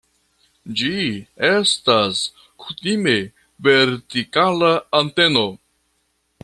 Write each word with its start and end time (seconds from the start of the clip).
Ĝi 0.79 0.93
estas 1.49 2.23
kutime 2.65 3.15
vertikala 3.69 4.73
anteno. 5.03 5.47